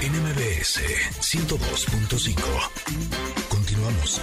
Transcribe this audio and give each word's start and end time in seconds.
en 0.00 0.12
MBS 0.12 0.80
102.5. 1.20 2.40
Continuamos. 3.48 4.20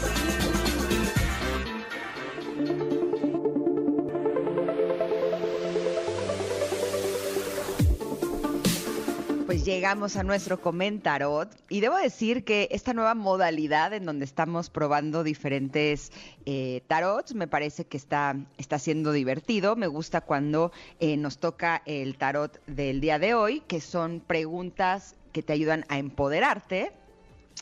Pues 9.45 9.65
llegamos 9.65 10.15
a 10.15 10.23
nuestro 10.23 10.61
comentarot 10.61 11.49
y 11.67 11.81
debo 11.81 11.97
decir 11.97 12.45
que 12.45 12.69
esta 12.71 12.93
nueva 12.93 13.13
modalidad 13.13 13.91
en 13.93 14.05
donde 14.05 14.23
estamos 14.23 14.69
probando 14.69 15.23
diferentes 15.23 16.13
eh, 16.45 16.83
tarots 16.87 17.35
me 17.35 17.47
parece 17.47 17.85
que 17.85 17.97
está, 17.97 18.37
está 18.57 18.79
siendo 18.79 19.11
divertido. 19.11 19.75
Me 19.75 19.87
gusta 19.87 20.21
cuando 20.21 20.71
eh, 21.01 21.17
nos 21.17 21.37
toca 21.37 21.81
el 21.85 22.17
tarot 22.17 22.61
del 22.65 23.01
día 23.01 23.19
de 23.19 23.33
hoy, 23.33 23.61
que 23.67 23.81
son 23.81 24.21
preguntas 24.25 25.15
que 25.35 25.43
te 25.43 25.51
ayudan 25.51 25.83
a 25.89 25.97
empoderarte. 25.97 26.93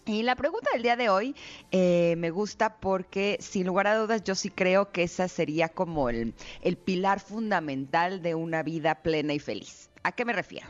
Y 0.06 0.22
la 0.22 0.36
pregunta 0.36 0.70
del 0.74 0.84
día 0.84 0.96
de 0.96 1.10
hoy 1.10 1.36
eh, 1.72 2.14
me 2.20 2.30
gusta 2.30 2.78
porque 2.78 3.38
sin 3.40 3.66
lugar 3.66 3.88
a 3.88 3.98
dudas 3.98 4.24
yo 4.24 4.36
sí 4.36 4.52
creo 4.52 4.92
que 4.92 5.02
esa 5.02 5.28
sería 5.28 5.70
como 5.70 6.08
el, 6.10 6.36
el 6.62 6.78
pilar 6.78 7.20
fundamental 7.20 8.22
de 8.22 8.36
una 8.36 8.62
vida 8.62 9.02
plena 9.02 9.34
y 9.34 9.40
feliz. 9.40 9.90
¿A 10.04 10.12
qué 10.12 10.24
me 10.24 10.34
refiero? 10.34 10.68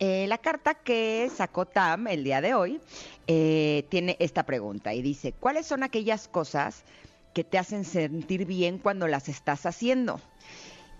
Eh, 0.00 0.26
la 0.26 0.38
carta 0.38 0.74
que 0.74 1.30
sacó 1.32 1.66
Tam 1.66 2.08
el 2.08 2.24
día 2.24 2.40
de 2.40 2.54
hoy 2.54 2.80
eh, 3.28 3.84
tiene 3.88 4.16
esta 4.18 4.42
pregunta 4.42 4.92
y 4.92 5.02
dice, 5.02 5.32
¿cuáles 5.38 5.66
son 5.66 5.84
aquellas 5.84 6.26
cosas 6.26 6.82
que 7.32 7.44
te 7.44 7.58
hacen 7.58 7.84
sentir 7.84 8.44
bien 8.44 8.78
cuando 8.78 9.06
las 9.06 9.28
estás 9.28 9.66
haciendo? 9.66 10.20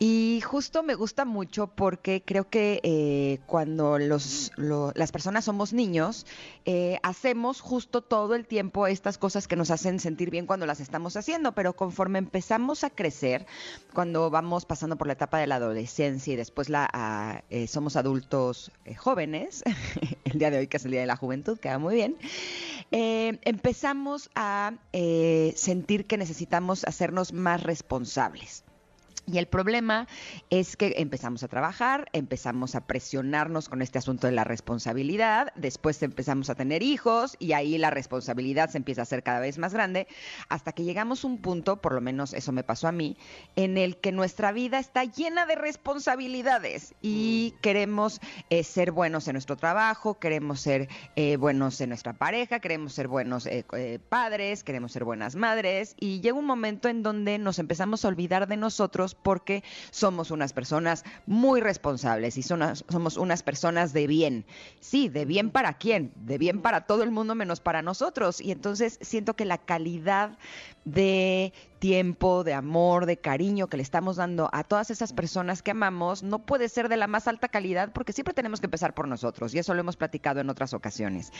Y 0.02 0.40
justo 0.40 0.82
me 0.82 0.94
gusta 0.94 1.26
mucho 1.26 1.66
porque 1.66 2.22
creo 2.24 2.48
que 2.48 2.80
eh, 2.84 3.38
cuando 3.44 3.98
los, 3.98 4.50
lo- 4.56 4.92
las 4.94 5.12
personas 5.12 5.44
somos 5.44 5.74
niños, 5.74 6.24
eh, 6.64 6.98
hacemos 7.02 7.60
justo 7.60 8.00
todo 8.00 8.34
el 8.34 8.46
tiempo 8.46 8.86
estas 8.86 9.18
cosas 9.18 9.46
que 9.46 9.56
nos 9.56 9.70
hacen 9.70 10.00
sentir 10.00 10.30
bien 10.30 10.46
cuando 10.46 10.64
las 10.64 10.80
estamos 10.80 11.18
haciendo, 11.18 11.52
pero 11.52 11.74
conforme 11.76 12.18
empezamos 12.18 12.82
a 12.82 12.88
crecer, 12.88 13.44
cuando 13.92 14.30
vamos 14.30 14.64
pasando 14.64 14.96
por 14.96 15.06
la 15.06 15.12
etapa 15.12 15.38
de 15.38 15.46
la 15.46 15.56
adolescencia 15.56 16.32
y 16.32 16.36
después 16.36 16.70
la, 16.70 16.88
ah, 16.94 17.42
eh, 17.50 17.66
somos 17.66 17.96
adultos 17.96 18.72
eh, 18.86 18.94
jóvenes, 18.94 19.62
el 20.24 20.38
día 20.38 20.50
de 20.50 20.60
hoy 20.60 20.66
que 20.66 20.78
es 20.78 20.84
el 20.86 20.92
Día 20.92 21.02
de 21.02 21.06
la 21.08 21.16
Juventud, 21.16 21.58
queda 21.58 21.78
muy 21.78 21.94
bien, 21.96 22.16
eh, 22.90 23.38
empezamos 23.42 24.30
a 24.34 24.72
eh, 24.94 25.52
sentir 25.56 26.06
que 26.06 26.16
necesitamos 26.16 26.84
hacernos 26.84 27.34
más 27.34 27.62
responsables. 27.62 28.64
Y 29.30 29.38
el 29.38 29.46
problema 29.46 30.08
es 30.50 30.76
que 30.76 30.94
empezamos 30.98 31.42
a 31.42 31.48
trabajar, 31.48 32.08
empezamos 32.12 32.74
a 32.74 32.86
presionarnos 32.86 33.68
con 33.68 33.82
este 33.82 33.98
asunto 33.98 34.26
de 34.26 34.32
la 34.32 34.44
responsabilidad, 34.44 35.52
después 35.56 36.02
empezamos 36.02 36.50
a 36.50 36.54
tener 36.54 36.82
hijos 36.82 37.36
y 37.38 37.52
ahí 37.52 37.78
la 37.78 37.90
responsabilidad 37.90 38.70
se 38.70 38.78
empieza 38.78 39.02
a 39.02 39.04
hacer 39.04 39.22
cada 39.22 39.40
vez 39.40 39.58
más 39.58 39.72
grande, 39.72 40.08
hasta 40.48 40.72
que 40.72 40.84
llegamos 40.84 41.24
a 41.24 41.28
un 41.28 41.38
punto, 41.38 41.80
por 41.80 41.92
lo 41.92 42.00
menos 42.00 42.32
eso 42.32 42.52
me 42.52 42.64
pasó 42.64 42.88
a 42.88 42.92
mí, 42.92 43.16
en 43.56 43.78
el 43.78 43.98
que 43.98 44.12
nuestra 44.12 44.52
vida 44.52 44.78
está 44.78 45.04
llena 45.04 45.46
de 45.46 45.54
responsabilidades 45.54 46.94
y 47.02 47.54
queremos 47.60 48.20
eh, 48.48 48.64
ser 48.64 48.90
buenos 48.90 49.28
en 49.28 49.34
nuestro 49.34 49.56
trabajo, 49.56 50.18
queremos 50.18 50.60
ser 50.60 50.88
eh, 51.16 51.36
buenos 51.36 51.80
en 51.80 51.90
nuestra 51.90 52.14
pareja, 52.14 52.60
queremos 52.60 52.92
ser 52.92 53.08
buenos 53.08 53.46
eh, 53.46 53.64
eh, 53.76 53.98
padres, 54.08 54.64
queremos 54.64 54.92
ser 54.92 55.04
buenas 55.04 55.36
madres 55.36 55.94
y 55.98 56.20
llega 56.20 56.38
un 56.38 56.46
momento 56.46 56.88
en 56.88 57.02
donde 57.02 57.38
nos 57.38 57.58
empezamos 57.58 58.04
a 58.04 58.08
olvidar 58.08 58.48
de 58.48 58.56
nosotros 58.56 59.14
porque 59.22 59.62
somos 59.90 60.30
unas 60.30 60.52
personas 60.52 61.04
muy 61.26 61.60
responsables 61.60 62.36
y 62.36 62.42
somos 62.42 63.16
unas 63.16 63.42
personas 63.42 63.92
de 63.92 64.06
bien. 64.06 64.44
Sí, 64.80 65.08
de 65.08 65.24
bien 65.24 65.50
para 65.50 65.74
quién, 65.74 66.12
de 66.16 66.38
bien 66.38 66.60
para 66.60 66.82
todo 66.82 67.02
el 67.02 67.10
mundo 67.10 67.34
menos 67.34 67.60
para 67.60 67.82
nosotros. 67.82 68.40
Y 68.40 68.52
entonces 68.52 68.98
siento 69.02 69.34
que 69.34 69.44
la 69.44 69.58
calidad 69.58 70.38
de 70.84 71.52
tiempo, 71.78 72.44
de 72.44 72.54
amor, 72.54 73.06
de 73.06 73.18
cariño 73.18 73.68
que 73.68 73.76
le 73.76 73.82
estamos 73.82 74.16
dando 74.16 74.50
a 74.52 74.64
todas 74.64 74.90
esas 74.90 75.12
personas 75.12 75.62
que 75.62 75.70
amamos 75.70 76.22
no 76.22 76.40
puede 76.40 76.68
ser 76.68 76.88
de 76.88 76.96
la 76.96 77.06
más 77.06 77.26
alta 77.28 77.48
calidad 77.48 77.92
porque 77.92 78.12
siempre 78.12 78.34
tenemos 78.34 78.60
que 78.60 78.66
empezar 78.66 78.94
por 78.94 79.08
nosotros 79.08 79.54
y 79.54 79.58
eso 79.58 79.74
lo 79.74 79.80
hemos 79.80 79.96
platicado 79.96 80.40
en 80.40 80.50
otras 80.50 80.74
ocasiones. 80.74 81.32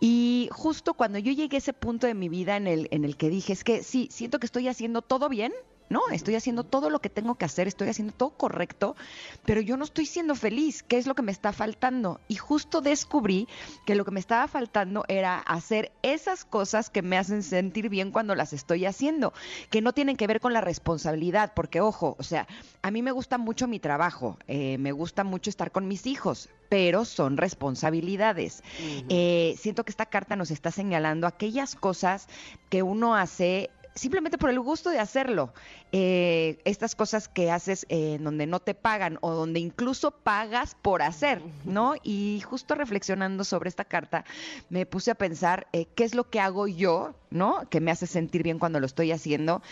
Y 0.00 0.48
justo 0.52 0.94
cuando 0.94 1.18
yo 1.18 1.32
llegué 1.32 1.56
a 1.56 1.58
ese 1.58 1.72
punto 1.72 2.06
de 2.06 2.14
mi 2.14 2.28
vida 2.28 2.56
en 2.56 2.66
el, 2.66 2.88
en 2.90 3.04
el 3.04 3.16
que 3.16 3.28
dije, 3.28 3.52
es 3.52 3.64
que 3.64 3.82
sí, 3.82 4.08
siento 4.10 4.38
que 4.38 4.46
estoy 4.46 4.68
haciendo 4.68 5.02
todo 5.02 5.28
bien, 5.28 5.52
¿no? 5.92 6.00
Estoy 6.10 6.34
haciendo 6.34 6.64
todo 6.64 6.90
lo 6.90 7.00
que 7.00 7.10
tengo 7.10 7.36
que 7.36 7.44
hacer, 7.44 7.68
estoy 7.68 7.88
haciendo 7.88 8.12
todo 8.12 8.30
correcto, 8.30 8.96
pero 9.44 9.60
yo 9.60 9.76
no 9.76 9.84
estoy 9.84 10.06
siendo 10.06 10.34
feliz. 10.34 10.82
¿Qué 10.82 10.96
es 10.96 11.06
lo 11.06 11.14
que 11.14 11.22
me 11.22 11.30
está 11.30 11.52
faltando? 11.52 12.20
Y 12.26 12.36
justo 12.36 12.80
descubrí 12.80 13.46
que 13.86 13.94
lo 13.94 14.04
que 14.04 14.10
me 14.10 14.20
estaba 14.20 14.48
faltando 14.48 15.04
era 15.08 15.38
hacer 15.38 15.92
esas 16.02 16.44
cosas 16.44 16.90
que 16.90 17.02
me 17.02 17.18
hacen 17.18 17.42
sentir 17.42 17.88
bien 17.88 18.10
cuando 18.10 18.34
las 18.34 18.52
estoy 18.52 18.86
haciendo, 18.86 19.32
que 19.70 19.82
no 19.82 19.92
tienen 19.92 20.16
que 20.16 20.26
ver 20.26 20.40
con 20.40 20.52
la 20.52 20.60
responsabilidad, 20.60 21.52
porque 21.54 21.80
ojo, 21.80 22.16
o 22.18 22.22
sea, 22.22 22.48
a 22.80 22.90
mí 22.90 23.02
me 23.02 23.12
gusta 23.12 23.38
mucho 23.38 23.68
mi 23.68 23.78
trabajo, 23.78 24.38
eh, 24.48 24.78
me 24.78 24.92
gusta 24.92 25.24
mucho 25.24 25.50
estar 25.50 25.70
con 25.70 25.86
mis 25.86 26.06
hijos, 26.06 26.48
pero 26.68 27.04
son 27.04 27.36
responsabilidades. 27.36 28.62
Eh, 29.10 29.54
siento 29.58 29.84
que 29.84 29.90
esta 29.90 30.06
carta 30.06 30.36
nos 30.36 30.50
está 30.50 30.70
señalando 30.70 31.26
aquellas 31.26 31.74
cosas 31.74 32.28
que 32.70 32.82
uno 32.82 33.14
hace 33.14 33.70
simplemente 33.94 34.38
por 34.38 34.50
el 34.50 34.60
gusto 34.60 34.90
de 34.90 34.98
hacerlo. 34.98 35.52
Eh, 35.92 36.58
estas 36.64 36.94
cosas 36.94 37.28
que 37.28 37.50
haces 37.50 37.86
eh, 37.88 38.18
donde 38.20 38.46
no 38.46 38.60
te 38.60 38.74
pagan 38.74 39.18
o 39.20 39.32
donde 39.32 39.60
incluso 39.60 40.10
pagas 40.10 40.76
por 40.80 41.02
hacer, 41.02 41.42
¿no? 41.64 41.94
Y 42.02 42.42
justo 42.44 42.74
reflexionando 42.74 43.44
sobre 43.44 43.68
esta 43.68 43.84
carta, 43.84 44.24
me 44.70 44.86
puse 44.86 45.10
a 45.10 45.14
pensar 45.14 45.66
eh, 45.72 45.86
qué 45.94 46.04
es 46.04 46.14
lo 46.14 46.30
que 46.30 46.40
hago 46.40 46.66
yo, 46.66 47.14
¿no? 47.30 47.68
Que 47.68 47.80
me 47.80 47.90
hace 47.90 48.06
sentir 48.06 48.42
bien 48.42 48.58
cuando 48.58 48.80
lo 48.80 48.86
estoy 48.86 49.12
haciendo. 49.12 49.62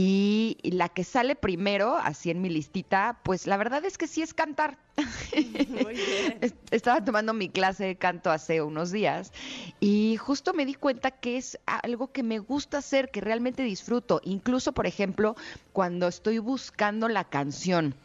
Y 0.00 0.56
la 0.62 0.88
que 0.88 1.02
sale 1.02 1.34
primero, 1.34 1.96
así 1.96 2.30
en 2.30 2.40
mi 2.40 2.48
listita, 2.50 3.18
pues 3.24 3.48
la 3.48 3.56
verdad 3.56 3.84
es 3.84 3.98
que 3.98 4.06
sí 4.06 4.22
es 4.22 4.32
cantar. 4.32 4.78
Muy 5.68 5.94
bien. 5.94 6.38
Est- 6.40 6.54
Estaba 6.70 7.04
tomando 7.04 7.34
mi 7.34 7.48
clase 7.48 7.84
de 7.84 7.96
canto 7.96 8.30
hace 8.30 8.62
unos 8.62 8.92
días 8.92 9.32
y 9.80 10.16
justo 10.16 10.54
me 10.54 10.66
di 10.66 10.74
cuenta 10.74 11.10
que 11.10 11.36
es 11.36 11.58
algo 11.66 12.12
que 12.12 12.22
me 12.22 12.38
gusta 12.38 12.78
hacer, 12.78 13.10
que 13.10 13.20
realmente 13.20 13.64
disfruto. 13.64 14.20
Incluso, 14.22 14.70
por 14.70 14.86
ejemplo, 14.86 15.34
cuando 15.72 16.06
estoy 16.06 16.38
buscando 16.38 17.08
la 17.08 17.24
canción 17.24 17.96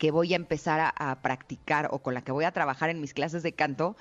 que 0.00 0.10
voy 0.10 0.32
a 0.32 0.36
empezar 0.36 0.80
a, 0.80 0.88
a 0.96 1.20
practicar 1.20 1.88
o 1.92 1.98
con 1.98 2.14
la 2.14 2.22
que 2.22 2.32
voy 2.32 2.44
a 2.46 2.52
trabajar 2.52 2.88
en 2.88 3.02
mis 3.02 3.12
clases 3.12 3.42
de 3.42 3.52
canto, 3.52 3.96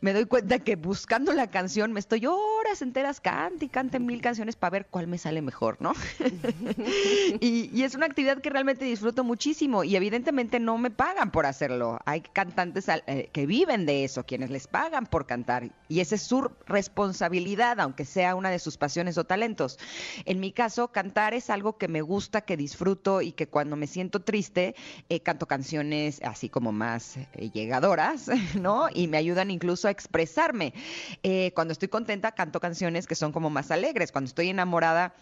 me 0.00 0.12
doy 0.12 0.24
cuenta 0.26 0.60
que 0.60 0.76
buscando 0.76 1.32
la 1.32 1.50
canción 1.50 1.92
me 1.92 1.98
estoy 1.98 2.24
horas 2.24 2.80
enteras 2.82 3.20
cante 3.20 3.64
y 3.64 3.68
cante 3.68 3.98
mil 3.98 4.22
canciones 4.22 4.54
para 4.54 4.70
ver 4.70 4.86
cuál 4.86 5.08
me 5.08 5.18
sale 5.18 5.42
mejor, 5.42 5.76
¿no? 5.80 5.92
y, 7.40 7.68
y 7.76 7.82
es 7.82 7.94
una 7.96 8.06
actividad 8.06 8.40
que 8.40 8.48
realmente 8.50 8.84
disfruto 8.84 9.24
muchísimo 9.24 9.82
y 9.84 9.96
evidentemente 9.96 10.60
no 10.60 10.78
me 10.78 10.90
pagan 10.90 11.32
por 11.32 11.46
hacerlo. 11.46 11.98
Hay 12.04 12.20
cantantes 12.20 12.88
al- 12.88 13.02
eh, 13.08 13.28
que 13.32 13.44
viven 13.46 13.86
de 13.86 14.04
eso, 14.04 14.24
quienes 14.24 14.50
les 14.50 14.68
pagan 14.68 15.06
por 15.06 15.26
cantar 15.26 15.70
y 15.88 15.98
esa 16.00 16.14
es 16.14 16.22
su 16.22 16.48
responsabilidad, 16.66 17.80
aunque 17.80 18.04
sea 18.04 18.36
una 18.36 18.50
de 18.50 18.60
sus 18.60 18.76
pasiones 18.76 19.18
o 19.18 19.24
talentos. 19.24 19.78
En 20.26 20.38
mi 20.38 20.52
caso, 20.52 20.88
cantar 20.88 21.34
es 21.34 21.50
algo 21.50 21.76
que 21.76 21.88
me 21.88 22.02
gusta, 22.02 22.42
que 22.42 22.56
disfruto 22.56 23.20
y 23.20 23.32
que 23.32 23.48
cuando 23.48 23.74
me 23.74 23.88
siento 23.88 24.20
triste, 24.20 24.76
eh, 25.08 25.20
canto 25.20 25.39
canciones 25.46 26.20
así 26.22 26.48
como 26.48 26.72
más 26.72 27.16
eh, 27.16 27.50
llegadoras, 27.52 28.28
¿no? 28.60 28.88
Y 28.92 29.08
me 29.08 29.16
ayudan 29.16 29.50
incluso 29.50 29.88
a 29.88 29.90
expresarme. 29.90 30.74
Eh, 31.22 31.52
cuando 31.54 31.72
estoy 31.72 31.88
contenta, 31.88 32.32
canto 32.32 32.60
canciones 32.60 33.06
que 33.06 33.14
son 33.14 33.32
como 33.32 33.50
más 33.50 33.70
alegres. 33.70 34.12
Cuando 34.12 34.28
estoy 34.28 34.48
enamorada, 34.48 35.14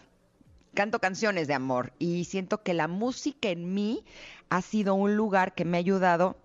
canto 0.73 0.99
canciones 0.99 1.47
de 1.47 1.53
amor 1.53 1.93
y 1.99 2.25
siento 2.25 2.63
que 2.63 2.73
la 2.73 2.87
música 2.87 3.49
en 3.49 3.73
mí 3.73 4.05
ha 4.49 4.61
sido 4.61 4.95
un 4.95 5.15
lugar 5.15 5.53
que 5.53 5.65
me 5.65 5.77
ha 5.77 5.79
ayudado 5.79 6.37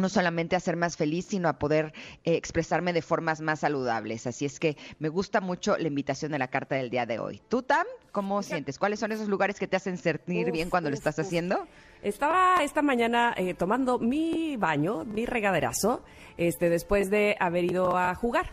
no 0.00 0.08
solamente 0.08 0.56
a 0.56 0.60
ser 0.60 0.76
más 0.76 0.96
feliz, 0.96 1.26
sino 1.26 1.48
a 1.48 1.58
poder 1.58 1.92
eh, 2.24 2.34
expresarme 2.34 2.92
de 2.92 3.02
formas 3.02 3.40
más 3.40 3.60
saludables. 3.60 4.26
Así 4.26 4.44
es 4.44 4.58
que 4.58 4.76
me 4.98 5.08
gusta 5.08 5.40
mucho 5.40 5.76
la 5.76 5.88
invitación 5.88 6.32
de 6.32 6.38
la 6.38 6.48
carta 6.48 6.74
del 6.76 6.90
día 6.90 7.06
de 7.06 7.18
hoy. 7.18 7.40
¿Tú, 7.48 7.62
Tam, 7.62 7.86
cómo 8.12 8.42
sientes? 8.42 8.78
¿Cuáles 8.78 9.00
son 9.00 9.12
esos 9.12 9.28
lugares 9.28 9.58
que 9.58 9.66
te 9.66 9.76
hacen 9.76 9.96
sentir 9.96 10.46
Uf, 10.46 10.52
bien 10.52 10.70
cuando 10.70 10.90
lo 10.90 10.94
estás 10.94 11.18
uf. 11.18 11.26
haciendo? 11.26 11.66
Estaba 12.02 12.62
esta 12.62 12.82
mañana 12.82 13.34
eh, 13.36 13.54
tomando 13.54 13.98
mi 13.98 14.56
baño, 14.56 15.04
mi 15.04 15.26
regaderazo, 15.26 16.02
este, 16.36 16.70
después 16.70 17.10
de 17.10 17.36
haber 17.38 17.64
ido 17.64 17.96
a 17.96 18.14
jugar. 18.14 18.50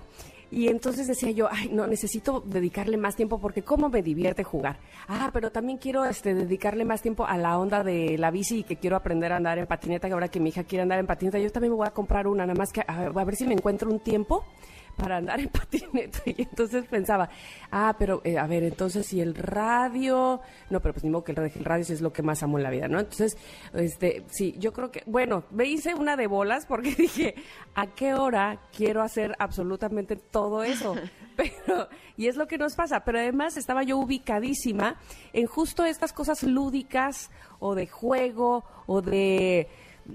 Y 0.50 0.70
entonces 0.70 1.08
decía 1.08 1.32
yo, 1.32 1.48
ay, 1.52 1.70
no, 1.72 1.88
necesito 1.88 2.42
dedicarle 2.46 2.98
más 2.98 3.16
tiempo 3.16 3.40
porque 3.40 3.64
cómo 3.64 3.90
me 3.90 4.02
divierte 4.02 4.44
jugar. 4.44 4.80
Ah, 5.08 5.30
pero 5.34 5.52
también 5.52 5.78
quiero 5.78 6.06
este, 6.06 6.34
dedicarle 6.34 6.86
más 6.86 7.02
tiempo 7.02 7.26
a 7.26 7.38
la 7.38 7.58
onda 7.58 7.84
de 7.84 8.18
la 8.18 8.32
bici 8.32 8.60
y 8.60 8.64
que 8.64 8.78
quiero 8.78 8.96
aprender 8.96 9.34
a 9.34 9.38
andar 9.38 9.58
en 9.58 9.68
patineta, 9.68 10.08
que 10.08 10.14
ahora 10.14 10.30
que 10.30 10.40
mi 10.40 10.50
hija 10.50 10.64
quiere 10.64 10.84
andar 10.84 11.00
en 11.00 11.08
patineta, 11.08 11.38
yo 11.40 11.52
también 11.52 11.72
me 11.72 11.78
voy 11.78 11.88
a 11.88 11.92
comprar 11.92 12.28
una, 12.28 12.46
nada 12.46 12.58
más 12.58 12.72
que 12.72 12.82
a, 12.82 13.08
a 13.08 13.24
ver 13.26 13.36
si 13.36 13.46
me 13.46 13.54
encuentro 13.54 13.90
un 13.90 14.00
tiempo 14.00 14.46
para 14.98 15.18
andar 15.18 15.40
en 15.40 15.48
patineta. 15.50 16.20
Y 16.26 16.42
entonces 16.42 16.86
pensaba, 16.86 17.30
ah, 17.72 17.96
pero 17.98 18.22
eh, 18.26 18.38
a 18.38 18.48
ver, 18.48 18.64
entonces 18.64 19.06
si 19.06 19.22
el 19.22 19.36
radio, 19.36 20.42
no, 20.70 20.82
pero 20.82 20.94
pues 20.94 21.04
ni 21.04 21.10
modo 21.10 21.24
que 21.24 21.32
el, 21.32 21.64
radio 21.64 21.84
es 21.88 22.02
lo 22.02 22.12
que 22.12 22.24
más 22.24 22.44
amo 22.44 22.58
en 22.58 22.64
la 22.64 22.70
vida, 22.70 22.88
¿no? 22.88 23.00
Entonces, 23.00 23.38
este, 23.74 24.26
sí, 24.28 24.56
yo 24.58 24.74
creo 24.74 24.92
que, 24.92 25.04
bueno, 25.06 25.44
me 25.52 25.66
hice 25.66 25.94
una 25.94 26.18
de 26.18 26.28
bolas 26.28 26.66
porque 26.66 26.96
dije, 26.98 27.36
¿a 27.76 27.88
qué 27.88 28.14
hora 28.16 28.60
quiero 28.76 29.02
hacer 29.02 29.36
absolutamente 29.40 30.16
todo 30.16 30.64
eso? 30.64 30.96
Pero, 31.38 31.88
y 32.16 32.28
es 32.28 32.36
lo 32.36 32.48
que 32.48 32.58
nos 32.58 32.74
pasa, 32.74 33.06
pero 33.06 33.20
además 33.20 33.58
estaba 33.58 33.84
yo 33.84 34.00
ubicadísima 34.00 35.00
en 35.34 35.46
justo 35.46 35.86
estas 35.86 36.12
cosas 36.12 36.42
lúdicas 36.42 37.30
o 37.60 37.76
de 37.76 37.86
juego 37.86 38.66
o 38.88 39.04
de 39.04 39.68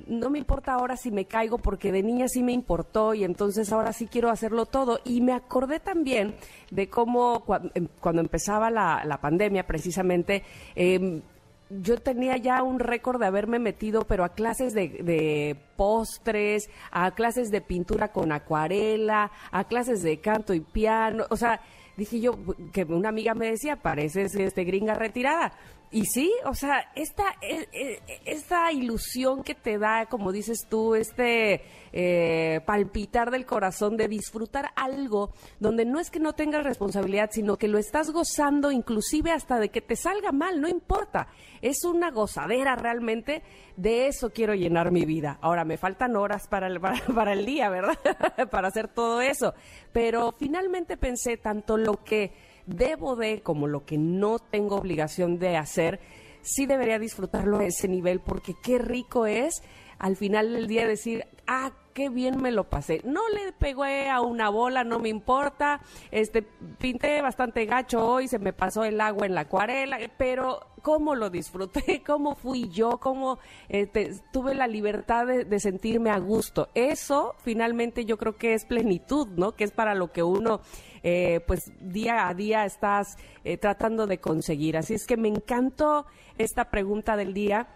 no 0.06 0.30
me 0.30 0.38
importa 0.38 0.74
ahora 0.74 0.96
si 0.96 1.10
me 1.10 1.26
caigo 1.26 1.58
porque 1.58 1.92
de 1.92 2.02
niña 2.02 2.28
sí 2.28 2.42
me 2.42 2.52
importó 2.52 3.14
y 3.14 3.24
entonces 3.24 3.72
ahora 3.72 3.92
sí 3.92 4.06
quiero 4.06 4.30
hacerlo 4.30 4.66
todo. 4.66 5.00
Y 5.04 5.20
me 5.20 5.32
acordé 5.32 5.80
también 5.80 6.34
de 6.70 6.88
cómo 6.88 7.44
em, 7.74 7.88
cuando, 8.00 8.20
empezaba 8.20 8.70
la, 8.70 9.04
la, 9.04 9.20
pandemia 9.20 9.66
precisamente, 9.66 10.42
em, 10.74 11.22
yo 11.70 11.98
tenía 11.98 12.36
ya 12.36 12.62
un 12.62 12.78
récord 12.78 13.18
de 13.18 13.26
haberme 13.26 13.58
metido, 13.58 14.02
pero 14.06 14.24
a 14.24 14.30
clases 14.30 14.74
de, 14.74 14.88
de, 14.88 15.56
postres, 15.76 16.68
a 16.90 17.12
clases 17.12 17.50
de 17.50 17.60
pintura 17.60 18.12
con 18.12 18.32
acuarela, 18.32 19.30
a 19.50 19.64
clases 19.64 20.02
de 20.02 20.20
canto 20.20 20.52
y 20.54 20.60
piano. 20.60 21.24
O 21.30 21.36
sea, 21.36 21.60
dije 21.96 22.20
yo, 22.20 22.38
que 22.72 22.84
una 22.84 23.08
amiga 23.08 23.34
me 23.34 23.50
decía, 23.50 23.76
pareces 23.76 24.34
este, 24.34 24.64
gringa 24.64 24.94
retirada. 24.94 25.52
Y 25.90 26.06
sí, 26.06 26.32
o 26.46 26.54
sea, 26.54 26.90
esta, 26.94 27.24
e, 27.42 27.68
e, 27.70 28.00
esta 28.24 28.72
ilusión 28.72 29.42
que 29.42 29.54
te 29.54 29.78
da, 29.78 30.06
como 30.06 30.32
dices 30.32 30.66
tú, 30.68 30.94
este 30.94 31.62
eh, 31.92 32.62
palpitar 32.64 33.30
del 33.30 33.44
corazón 33.44 33.98
de 33.98 34.08
disfrutar 34.08 34.70
algo 34.74 35.34
donde 35.60 35.84
no 35.84 36.00
es 36.00 36.10
que 36.10 36.18
no 36.18 36.32
tengas 36.32 36.64
responsabilidad, 36.64 37.28
sino 37.30 37.58
que 37.58 37.68
lo 37.68 37.76
estás 37.76 38.10
gozando 38.10 38.72
inclusive 38.72 39.30
hasta 39.30 39.58
de 39.58 39.68
que 39.68 39.82
te 39.82 39.94
salga 39.96 40.32
mal, 40.32 40.62
no 40.62 40.68
importa. 40.68 41.28
Es 41.60 41.84
una 41.84 42.10
gozadera 42.10 42.74
realmente, 42.74 43.42
de 43.76 44.06
eso 44.06 44.30
quiero 44.30 44.54
llenar 44.54 44.90
mi 44.90 45.04
vida. 45.04 45.38
Ahora, 45.42 45.66
me 45.66 45.76
faltan 45.76 46.16
horas 46.16 46.48
para 46.48 46.68
el, 46.68 46.80
para 47.14 47.34
el 47.34 47.44
día, 47.44 47.68
¿verdad? 47.68 47.98
para 48.50 48.68
hacer 48.68 48.88
todo 48.88 49.20
eso. 49.20 49.52
Pero 49.92 50.32
finalmente 50.32 50.96
pensé 50.96 51.36
tanto 51.36 51.76
lo 51.82 52.02
que 52.04 52.32
debo 52.66 53.16
de, 53.16 53.42
como 53.42 53.66
lo 53.66 53.84
que 53.84 53.98
no 53.98 54.38
tengo 54.38 54.76
obligación 54.76 55.38
de 55.38 55.56
hacer, 55.56 56.00
sí 56.42 56.66
debería 56.66 56.98
disfrutarlo 56.98 57.58
a 57.58 57.64
ese 57.64 57.88
nivel, 57.88 58.20
porque 58.20 58.54
qué 58.62 58.78
rico 58.78 59.26
es 59.26 59.62
al 60.02 60.16
final 60.16 60.52
del 60.52 60.66
día 60.66 60.84
decir, 60.84 61.24
ah, 61.46 61.70
qué 61.94 62.08
bien 62.08 62.42
me 62.42 62.50
lo 62.50 62.68
pasé. 62.68 63.02
No 63.04 63.20
le 63.28 63.52
pegué 63.52 64.10
a 64.10 64.20
una 64.20 64.48
bola, 64.48 64.82
no 64.82 64.98
me 64.98 65.08
importa. 65.08 65.80
Este, 66.10 66.42
pinté 66.42 67.22
bastante 67.22 67.66
gacho 67.66 68.04
hoy, 68.04 68.26
se 68.26 68.40
me 68.40 68.52
pasó 68.52 68.82
el 68.82 69.00
agua 69.00 69.26
en 69.26 69.36
la 69.36 69.42
acuarela, 69.42 69.98
pero 70.18 70.58
cómo 70.82 71.14
lo 71.14 71.30
disfruté, 71.30 72.02
cómo 72.06 72.34
fui 72.34 72.68
yo, 72.68 72.98
cómo 72.98 73.38
este, 73.68 74.10
tuve 74.32 74.56
la 74.56 74.66
libertad 74.66 75.24
de, 75.24 75.60
sentirme 75.60 76.10
a 76.10 76.18
gusto. 76.18 76.68
Eso 76.74 77.36
finalmente 77.38 78.04
yo 78.04 78.18
creo 78.18 78.36
que 78.36 78.54
es 78.54 78.64
plenitud, 78.64 79.28
¿no? 79.36 79.52
Que 79.52 79.62
es 79.62 79.70
para 79.70 79.94
lo 79.94 80.10
que 80.10 80.24
uno 80.24 80.62
eh, 81.04 81.44
pues 81.46 81.70
día 81.78 82.26
a 82.26 82.34
día 82.34 82.64
estás 82.64 83.18
eh, 83.44 83.56
tratando 83.56 84.08
de 84.08 84.18
conseguir. 84.18 84.76
Así 84.76 84.94
es 84.94 85.06
que 85.06 85.16
me 85.16 85.28
encantó 85.28 86.06
esta 86.38 86.70
pregunta 86.70 87.16
del 87.16 87.34
día 87.34 87.68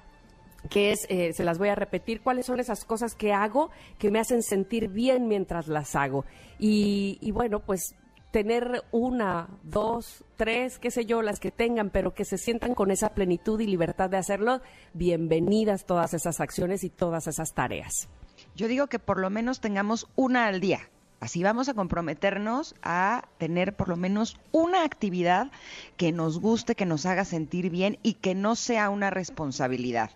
que 0.68 0.92
es, 0.92 1.06
eh, 1.08 1.32
se 1.32 1.44
las 1.44 1.58
voy 1.58 1.68
a 1.68 1.74
repetir, 1.74 2.20
cuáles 2.20 2.46
son 2.46 2.60
esas 2.60 2.84
cosas 2.84 3.14
que 3.14 3.32
hago 3.32 3.70
que 3.98 4.10
me 4.10 4.18
hacen 4.18 4.42
sentir 4.42 4.88
bien 4.88 5.28
mientras 5.28 5.68
las 5.68 5.94
hago. 5.96 6.24
Y, 6.58 7.18
y 7.20 7.30
bueno, 7.32 7.60
pues 7.60 7.94
tener 8.30 8.84
una, 8.92 9.48
dos, 9.62 10.24
tres, 10.36 10.78
qué 10.78 10.90
sé 10.90 11.06
yo, 11.06 11.22
las 11.22 11.40
que 11.40 11.50
tengan, 11.50 11.90
pero 11.90 12.12
que 12.12 12.24
se 12.24 12.36
sientan 12.36 12.74
con 12.74 12.90
esa 12.90 13.14
plenitud 13.14 13.58
y 13.60 13.66
libertad 13.66 14.10
de 14.10 14.18
hacerlo, 14.18 14.60
bienvenidas 14.92 15.86
todas 15.86 16.12
esas 16.12 16.40
acciones 16.40 16.84
y 16.84 16.90
todas 16.90 17.28
esas 17.28 17.54
tareas. 17.54 18.08
Yo 18.54 18.68
digo 18.68 18.88
que 18.88 18.98
por 18.98 19.18
lo 19.18 19.30
menos 19.30 19.60
tengamos 19.60 20.06
una 20.16 20.46
al 20.46 20.60
día 20.60 20.80
Así 21.18 21.42
vamos 21.42 21.68
a 21.68 21.74
comprometernos 21.74 22.74
a 22.82 23.26
tener 23.38 23.74
por 23.74 23.88
lo 23.88 23.96
menos 23.96 24.36
una 24.52 24.84
actividad 24.84 25.50
que 25.96 26.12
nos 26.12 26.38
guste, 26.38 26.74
que 26.74 26.84
nos 26.84 27.06
haga 27.06 27.24
sentir 27.24 27.70
bien 27.70 27.98
y 28.02 28.14
que 28.14 28.34
no 28.34 28.54
sea 28.54 28.90
una 28.90 29.08
responsabilidad. 29.08 30.10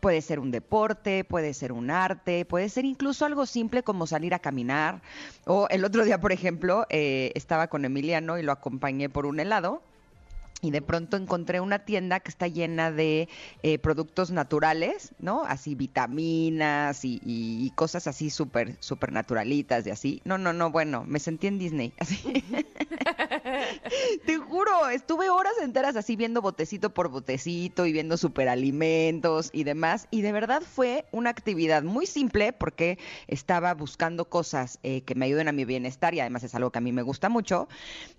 Puede 0.00 0.22
ser 0.22 0.38
un 0.38 0.52
deporte, 0.52 1.24
puede 1.24 1.54
ser 1.54 1.72
un 1.72 1.90
arte, 1.90 2.44
puede 2.44 2.68
ser 2.68 2.84
incluso 2.84 3.26
algo 3.26 3.46
simple 3.46 3.82
como 3.82 4.06
salir 4.06 4.32
a 4.32 4.38
caminar. 4.38 5.02
O 5.44 5.66
el 5.70 5.84
otro 5.84 6.04
día, 6.04 6.20
por 6.20 6.30
ejemplo, 6.30 6.86
eh, 6.88 7.32
estaba 7.34 7.66
con 7.66 7.84
Emiliano 7.84 8.38
y 8.38 8.42
lo 8.42 8.52
acompañé 8.52 9.08
por 9.08 9.26
un 9.26 9.40
helado 9.40 9.82
y 10.60 10.70
de 10.70 10.80
pronto 10.80 11.16
encontré 11.16 11.60
una 11.60 11.80
tienda 11.80 12.20
que 12.20 12.30
está 12.30 12.48
llena 12.48 12.90
de 12.90 13.28
eh, 13.62 13.78
productos 13.78 14.30
naturales, 14.30 15.12
¿no? 15.18 15.44
Así 15.44 15.74
vitaminas 15.74 17.00
y, 17.04 17.72
cosas 17.74 18.06
así 18.06 18.30
súper, 18.30 18.76
súper 18.80 19.12
naturalitas 19.12 19.86
y 19.86 19.90
así. 19.90 20.22
No, 20.24 20.38
no, 20.38 20.52
no, 20.52 20.70
bueno, 20.70 21.04
me 21.06 21.18
sentí 21.18 21.48
en 21.48 21.58
Disney. 21.58 21.92
Así. 21.98 22.44
Te 24.26 24.38
juro, 24.38 24.88
estuve 24.88 25.30
horas 25.30 25.54
enteras 25.62 25.96
así 25.96 26.16
viendo 26.16 26.42
botecito 26.42 26.90
por 26.90 27.08
botecito 27.08 27.86
y 27.86 27.92
viendo 27.92 28.16
superalimentos 28.16 29.50
y 29.52 29.64
demás. 29.64 30.08
Y 30.10 30.22
de 30.22 30.32
verdad 30.32 30.62
fue 30.62 31.06
una 31.12 31.30
actividad 31.30 31.82
muy 31.82 32.06
simple 32.06 32.52
porque 32.52 32.98
estaba 33.28 33.74
buscando 33.74 34.26
cosas 34.26 34.78
eh, 34.82 35.02
que 35.02 35.14
me 35.14 35.26
ayuden 35.26 35.48
a 35.48 35.52
mi 35.52 35.64
bienestar 35.64 36.14
y 36.14 36.20
además 36.20 36.44
es 36.44 36.54
algo 36.54 36.70
que 36.70 36.78
a 36.78 36.82
mí 36.82 36.92
me 36.92 37.02
gusta 37.02 37.28
mucho. 37.28 37.68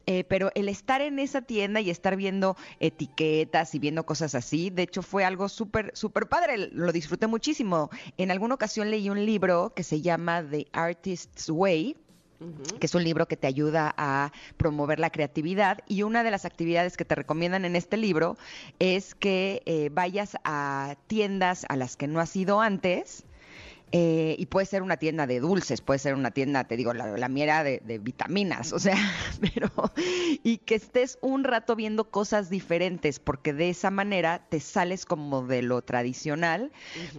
Eh, 0.05 0.23
pero 0.23 0.51
el 0.55 0.69
estar 0.69 1.01
en 1.01 1.19
esa 1.19 1.41
tienda 1.41 1.81
y 1.81 1.89
estar 1.89 2.15
viendo 2.15 2.55
etiquetas 2.79 3.73
y 3.75 3.79
viendo 3.79 4.05
cosas 4.05 4.35
así, 4.35 4.69
de 4.69 4.83
hecho 4.83 5.01
fue 5.01 5.25
algo 5.25 5.49
súper, 5.49 5.91
súper 5.95 6.27
padre. 6.27 6.69
Lo 6.71 6.91
disfruté 6.91 7.27
muchísimo. 7.27 7.89
En 8.17 8.31
alguna 8.31 8.55
ocasión 8.55 8.91
leí 8.91 9.09
un 9.09 9.25
libro 9.25 9.73
que 9.75 9.83
se 9.83 10.01
llama 10.01 10.43
The 10.43 10.67
Artist's 10.73 11.49
Way 11.49 11.97
que 12.79 12.85
es 12.85 12.95
un 12.95 13.03
libro 13.03 13.27
que 13.27 13.37
te 13.37 13.47
ayuda 13.47 13.93
a 13.97 14.31
promover 14.57 14.99
la 14.99 15.09
creatividad. 15.09 15.79
Y 15.87 16.03
una 16.03 16.23
de 16.23 16.31
las 16.31 16.45
actividades 16.45 16.97
que 16.97 17.05
te 17.05 17.15
recomiendan 17.15 17.65
en 17.65 17.75
este 17.75 17.97
libro 17.97 18.37
es 18.79 19.15
que 19.15 19.61
eh, 19.65 19.89
vayas 19.91 20.37
a 20.43 20.95
tiendas 21.07 21.65
a 21.69 21.75
las 21.75 21.97
que 21.97 22.07
no 22.07 22.19
has 22.19 22.35
ido 22.35 22.61
antes 22.61 23.25
eh, 23.91 24.35
y 24.37 24.47
puede 24.47 24.65
ser 24.65 24.81
una 24.81 24.97
tienda 24.97 25.27
de 25.27 25.39
dulces, 25.39 25.79
puede 25.79 25.99
ser 25.99 26.15
una 26.15 26.31
tienda, 26.31 26.65
te 26.65 26.75
digo, 26.75 26.93
la, 26.93 27.17
la 27.17 27.29
mía 27.29 27.63
de, 27.63 27.99
vitaminas, 27.99 28.73
o 28.73 28.79
sea, 28.79 28.97
pero, 29.39 29.69
y 30.43 30.57
que 30.57 30.75
estés 30.75 31.17
un 31.21 31.43
rato 31.43 31.75
viendo 31.75 32.09
cosas 32.09 32.49
diferentes, 32.49 33.19
porque 33.19 33.53
de 33.53 33.69
esa 33.69 33.91
manera 33.91 34.41
te 34.49 34.59
sales 34.59 35.05
como 35.05 35.45
de 35.45 35.61
lo 35.61 35.81
tradicional 35.81 36.71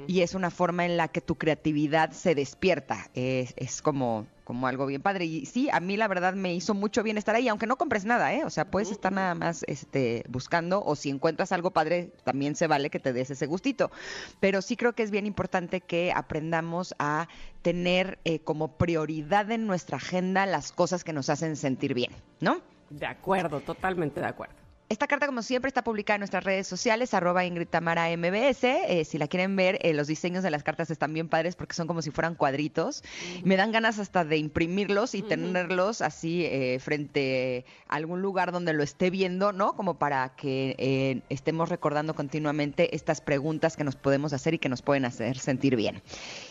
y 0.07 0.21
es 0.21 0.35
una 0.35 0.51
forma 0.51 0.85
en 0.85 0.97
la 0.97 1.09
que 1.09 1.21
tu 1.21 1.37
creatividad 1.37 2.11
se 2.11 2.35
despierta. 2.35 3.11
es 3.15 3.81
como 3.81 4.27
como 4.47 4.69
algo 4.69 4.87
bien 4.87 5.03
padre. 5.03 5.25
Y 5.25 5.45
sí, 5.45 5.69
a 5.73 5.81
mí 5.81 5.97
la 5.97 6.07
verdad 6.07 6.35
me 6.35 6.55
hizo 6.55 6.73
mucho 6.73 7.03
bien 7.03 7.19
estar 7.19 7.35
ahí, 7.35 7.49
aunque 7.49 7.67
no 7.67 7.75
compres 7.75 8.05
nada, 8.05 8.33
¿eh? 8.33 8.45
O 8.45 8.51
sea, 8.51 8.71
puedes 8.71 8.93
estar 8.93 9.13
nada 9.13 9.35
más 9.35 9.65
este, 9.67 10.25
buscando 10.29 10.85
o 10.85 10.95
si 10.95 11.11
encuentras 11.11 11.51
algo 11.51 11.73
padre, 11.73 12.13
también 12.23 12.55
se 12.55 12.69
vale 12.69 12.89
que 12.89 13.01
te 13.01 13.13
des 13.13 13.29
ese 13.29 13.47
gustito. 13.47 13.91
Pero 14.39 14.63
sí 14.63 14.77
creo 14.77 14.93
que 14.93 15.03
es 15.03 15.11
bien 15.11 15.27
importante 15.27 15.81
que 15.81 16.13
aprendamos 16.15 16.95
a 17.01 17.27
tener 17.63 18.21
eh, 18.25 18.39
como 18.39 18.79
prioridad 18.79 19.51
en 19.51 19.67
nuestra 19.67 19.97
agenda 19.97 20.47
las 20.47 20.71
cosas 20.71 21.03
que 21.03 21.13
nos 21.13 21.29
hacen 21.29 21.57
sentir 21.57 21.93
bien, 21.93 22.13
¿no? 22.39 22.61
De 22.89 23.07
acuerdo, 23.07 23.61
totalmente 23.63 24.21
de 24.21 24.27
acuerdo. 24.27 24.66
Esta 24.89 25.09
carta, 25.09 25.27
como 25.27 25.43
siempre, 25.43 25.69
está 25.69 25.83
publicada 25.83 26.15
en 26.15 26.21
nuestras 26.21 26.45
redes 26.45 26.69
sociales, 26.69 27.13
arroba 27.13 27.45
Ingrid 27.45 27.67
Tamara 27.67 28.09
MBS. 28.17 28.63
Eh, 28.63 29.05
si 29.05 29.19
la 29.19 29.27
quieren 29.27 29.57
ver, 29.57 29.81
eh, 29.83 29.93
los 29.93 30.07
diseños 30.07 30.45
de 30.45 30.51
las 30.53 30.63
cartas 30.63 30.93
están 30.93 31.13
bien 31.13 31.29
padres 31.29 31.57
porque 31.57 31.75
son 31.75 31.89
como 31.89 32.03
si 32.03 32.13
fueran 32.13 32.37
cuadritos. 32.37 33.03
Me 33.43 33.57
dan 33.57 33.73
ganas 33.73 33.99
hasta 33.99 34.25
de 34.25 34.37
imprimirlos 34.37 35.17
y 35.17 35.23
tenerlos 35.23 36.03
así 36.03 36.45
eh, 36.45 36.79
frente 36.79 37.65
a 37.89 37.97
algún 37.97 38.23
lugar 38.23 38.53
donde 38.53 38.73
lo 38.75 38.85
esté 38.85 39.11
viendo, 39.11 39.51
¿no? 39.51 39.73
Como 39.75 39.99
para 39.99 40.37
que 40.37 41.25
estemos 41.31 41.69
recordando 41.69 42.15
continuamente 42.15 42.95
estas 42.95 43.21
preguntas 43.21 43.77
que 43.77 43.83
nos 43.83 43.97
podemos 43.97 44.33
hacer 44.33 44.55
y 44.55 44.61
que 44.61 44.69
nos 44.69 44.83
pueden 44.83 45.05
hacer 45.05 45.37
sentir 45.37 45.75
bien. 45.75 46.01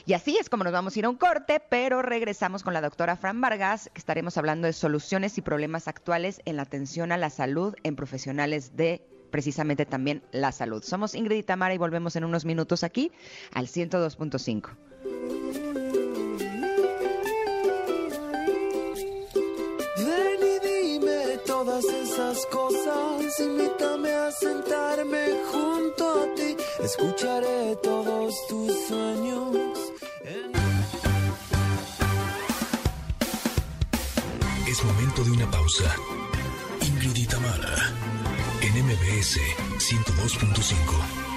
Y 0.08 0.14
así 0.14 0.38
es 0.38 0.50
como 0.50 0.64
nos 0.64 0.74
vamos 0.74 0.96
a 0.96 1.00
ir 1.00 1.06
a 1.06 1.10
un 1.10 1.16
corte, 1.16 1.60
pero 1.60 2.04
regresamos 2.04 2.62
con 2.62 2.74
la 2.74 2.82
doctora 2.82 3.18
Fran 3.18 3.42
Vargas, 3.42 3.90
que 3.92 4.00
estaremos 4.00 4.38
hablando 4.38 4.68
de 4.68 4.74
soluciones 4.74 5.40
y 5.40 5.42
problemas 5.42 5.88
actuales 5.88 6.42
en 6.46 6.58
la 6.58 6.62
atención 6.62 7.12
a 7.12 7.18
la 7.18 7.32
salud 7.32 7.74
en 7.82 7.96
profesionales 7.96 8.76
de 8.76 9.02
precisamente 9.32 9.88
también 9.88 10.22
la 10.32 10.52
salud. 10.52 10.84
Somos 10.84 11.16
Ingrid 11.16 11.38
y 11.38 11.44
Tamara 11.44 11.74
y 11.74 11.80
volvemos 11.80 12.16
en 12.16 12.24
unos 12.24 12.46
minutos 12.46 12.84
aquí 12.84 13.12
al 13.52 13.66
102.5. 13.66 14.70
Ven 19.98 20.40
y 20.40 20.60
dime 20.68 21.38
todas 21.48 21.84
esas 21.84 22.46
cosas, 22.46 23.40
invítame 23.40 24.14
a 24.14 24.32
sentarme 24.32 25.34
junto 25.52 26.22
a 26.22 26.36
ti, 26.36 26.56
escucharé 26.84 27.76
todos 27.82 28.36
tus 28.48 28.88
sueños. 28.88 29.95
Momento 34.86 35.24
de 35.24 35.32
una 35.32 35.50
pausa. 35.50 35.96
Ingrid 36.82 37.16
y 37.16 37.26
Tamara, 37.26 37.94
en 38.62 38.86
MBS 38.86 39.40
102.5. 39.78 41.35